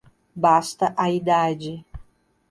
[0.35, 1.85] Basta a idade